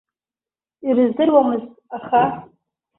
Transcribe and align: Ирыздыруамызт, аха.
Ирыздыруамызт, 0.87 1.69
аха. 1.97 2.23